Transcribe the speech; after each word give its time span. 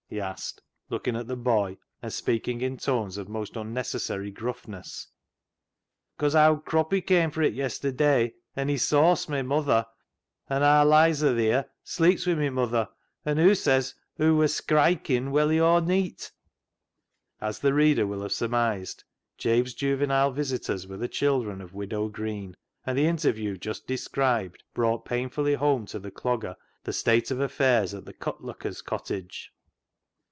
"he 0.11 0.19
asked, 0.19 0.61
looking 0.89 1.15
at 1.15 1.27
the 1.27 1.37
boy, 1.37 1.77
and 2.01 2.11
speaking 2.11 2.59
in 2.59 2.75
tones 2.75 3.15
of 3.17 3.29
most 3.29 3.55
unnecessary 3.55 4.29
grufifness." 4.29 5.07
'Cause 6.17 6.35
Owd 6.35 6.65
Croppy 6.65 6.99
came 6.99 7.31
for 7.31 7.41
it 7.41 7.53
yesterday, 7.53 8.33
an' 8.53 8.67
he 8.67 8.77
sauced 8.77 9.29
my 9.29 9.41
muther, 9.41 9.85
an' 10.49 10.63
aar 10.63 10.85
Lizer 10.85 11.33
theer 11.33 11.63
sleeps 11.85 12.27
wi' 12.27 12.33
my 12.35 12.49
muther, 12.49 12.89
an' 13.23 13.37
hoo 13.37 13.55
says 13.55 13.95
hoo 14.17 14.35
wur 14.35 14.47
skrikin' 14.49 15.31
welly 15.31 15.61
aw 15.61 15.79
neet." 15.79 16.29
As 17.39 17.59
the 17.59 17.73
reader 17.73 18.05
will 18.05 18.21
have 18.23 18.33
surmised, 18.33 19.05
Jabe's 19.37 19.73
juvenile 19.73 20.31
visitors 20.31 20.87
were 20.87 20.97
the 20.97 21.07
children 21.07 21.61
of 21.61 21.73
Widow 21.73 22.09
Green, 22.09 22.57
and 22.85 22.97
the 22.97 23.05
interview 23.07 23.55
just 23.55 23.87
described 23.87 24.61
brought 24.73 25.05
painfully 25.05 25.53
home 25.53 25.85
to 25.85 25.99
the 25.99 26.11
Clogger 26.11 26.57
the 26.83 26.91
state 26.91 27.31
of 27.31 27.39
affairs 27.39 27.93
at 27.93 28.03
the 28.03 28.11
cut 28.13 28.43
looker's 28.43 28.81
cottage. 28.81 29.53